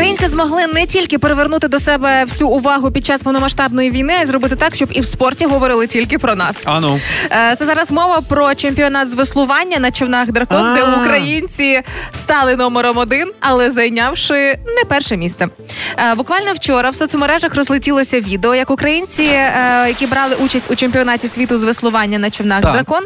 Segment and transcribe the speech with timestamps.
[0.00, 4.26] Українці змогли не тільки перевернути до себе всю увагу під час повномасштабної війни, а й
[4.26, 6.56] зробити так, щоб і в спорті говорили тільки про нас.
[6.64, 7.00] Ану.
[7.30, 11.00] Е, Це зараз мова про чемпіонат з веслування на човнах дракон, де А.
[11.00, 11.82] українці
[12.12, 14.34] стали номером один, але зайнявши
[14.66, 15.48] не перше місце.
[15.96, 21.28] Е, Буквально вчора в соцмережах розлетілося відео, як українці, е, які брали участь у чемпіонаті
[21.28, 22.72] світу з веслування на човнах Так.
[22.72, 23.02] дракон,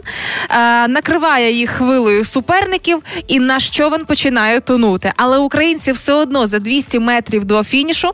[0.88, 5.12] накриває їх хвилею суперників, і наш човен починає тонути.
[5.16, 8.10] Але українці все одно за 200 метрів до фінішу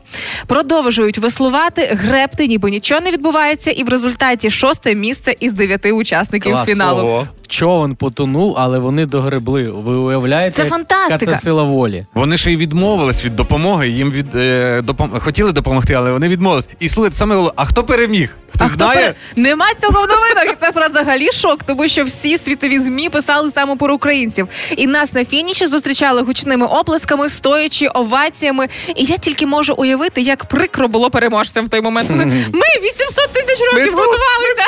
[0.47, 6.51] продовжують веслувати, гребти, ніби нічого не відбувається, і в результаті шосте місце із дев'яти учасників
[6.51, 6.69] Клас.
[6.69, 7.01] фіналу.
[7.01, 7.27] Ого.
[7.55, 9.63] Човен потонув, але вони догребли.
[9.69, 11.25] Ви уявляєте, Це яка фантастика.
[11.33, 12.05] це сила волі.
[12.13, 13.89] Вони ще й відмовились від допомоги.
[13.89, 15.11] Їм від е, допом...
[15.19, 16.67] хотіли допомогти, але вони відмовились.
[16.79, 18.37] І слухайте, саме головне, а хто переміг?
[18.55, 18.99] Хто А хто знає?
[19.07, 20.55] пер- Нема цього в новинах.
[20.61, 24.47] Це про взагалі шок, тому що всі світові змі писали саме про українців.
[24.77, 28.67] І нас на фініші зустрічали гучними оплесками, стоячи оваціями.
[28.95, 32.09] І я тільки можу уявити, як прикро було переможцям в той момент.
[32.09, 34.63] Ми, ми 800 тисяч років готувалися.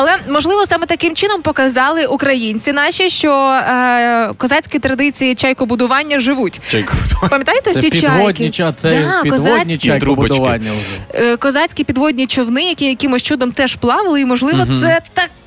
[0.00, 6.60] Але можливо саме таким чином показали українці наші, що е, козацькі традиції чайкобудування живуть.
[6.70, 7.28] Чайкобудування.
[7.28, 8.50] Пам'ятаєте Це ці підводні чайки?
[8.50, 9.76] ча, це Да, підводні козацькі.
[9.88, 11.22] чайкобудування вже.
[11.32, 15.00] е, козацькі підводні човни, які якимось чудом теж плавали, і можливо, це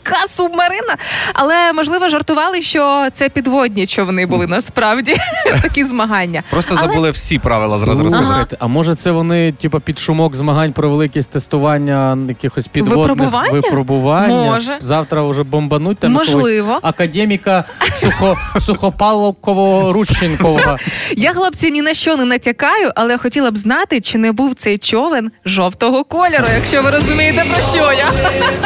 [0.03, 0.97] така субмарина.
[1.33, 5.15] Але можливо жартували, що це підводні човни були насправді
[5.61, 6.43] такі змагання.
[6.49, 8.57] Просто Але- забули всі правила зразу Слухайте, розказати.
[8.59, 13.51] А може це вони, типу, під шумок змагань провели якісь тестування якихось підводних Випробування?
[13.51, 14.51] випробування?
[14.51, 14.77] Може.
[14.81, 16.79] Завтра вже бомбануть там якогось Можливо.
[16.81, 17.63] академіка
[18.01, 20.77] сухо, сухопалкового рученкового.
[21.17, 24.77] Я хлопці ні на що не натякаю, але хотіла б знати, чи не був цей
[24.77, 28.11] човен жовтого кольору, якщо ви розумієте про що я.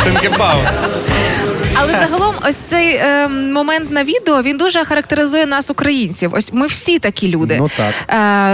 [0.03, 0.57] Цинкебау.
[1.79, 6.33] Але загалом, ось цей е, момент на відео він дуже характеризує нас, українців.
[6.33, 7.57] Ось ми всі такі люди.
[7.59, 7.93] Ну так.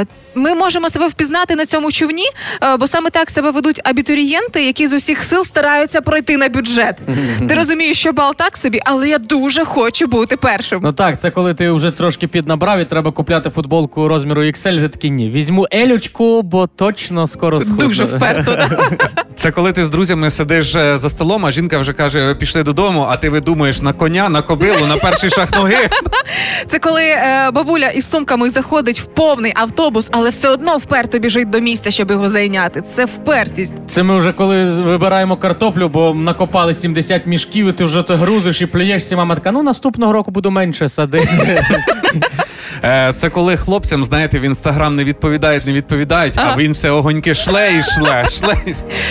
[0.02, 2.26] Е, Ми можемо себе впізнати на цьому човні,
[2.64, 6.96] е, бо саме так себе ведуть абітурієнти, які з усіх сил стараються пройти на бюджет.
[7.48, 10.80] Ти розумієш, що бал так собі, але я дуже хочу бути першим.
[10.84, 14.90] Ну так, це коли ти вже трошки піднабрав і треба купляти футболку розміру XL, ти
[14.90, 17.88] такий ні, візьму елючку, бо точно скоро схудну.
[17.88, 18.58] Дуже вперто.
[19.38, 23.06] Це коли ти з друзями сидиш е, за столом, а жінка вже каже: пішли додому,
[23.10, 25.90] а ти видумуєш на коня, на кобилу, на перший шаг ноги.
[26.68, 31.50] Це коли е, бабуля із сумками заходить в повний автобус, але все одно вперто біжить
[31.50, 32.82] до місця, щоб його зайняти.
[32.82, 33.74] Це впертість.
[33.88, 38.62] Це ми вже коли вибираємо картоплю, бо накопали 70 мішків, і ти вже то грузиш
[38.62, 39.16] і плюєшся.
[39.16, 41.64] Мама така, ну наступного року буду менше садити.
[42.84, 46.52] Е, Це коли хлопцям, знаєте, в інстаграм не відповідають, не відповідають, Ага.
[46.54, 48.58] а він все огоньки шле і шле, шле.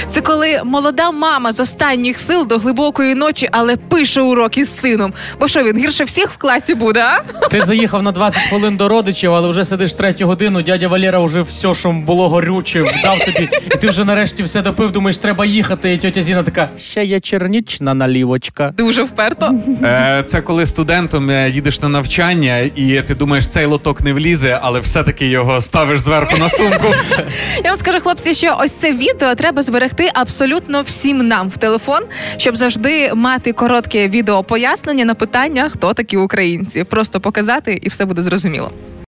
[0.09, 5.13] Це коли молода мама з останніх сил до глибокої ночі, але пише уроки з сином.
[5.41, 7.49] Бо що він гірше всіх в класі буде, а?
[7.49, 10.63] Ти заїхав на 20 хвилин до родичів, але вже сидиш третю годину.
[10.63, 14.93] Дядя Валера вже все, що було горюче, дав тобі, і ти вже нарешті все допив.
[14.93, 15.93] Думаєш, треба їхати.
[15.93, 18.75] І тьотя Зіна така: ще є чернічна налівочка.
[18.79, 19.51] Дуже вперто.
[19.83, 24.59] Е, Це коли студентом е, їдеш на навчання, і ти думаєш, цей лоток не влізе,
[24.63, 26.87] але все-таки його ставиш зверху на сумку.
[27.65, 32.01] Я вам скажу, хлопці, що ось це відео треба зберегти абсолютно всім нам в телефон,
[32.37, 36.85] щоб завжди мати коротке відео пояснення на питання, хто такі українці.
[36.85, 38.73] Просто показати, і все буде зрозуміло.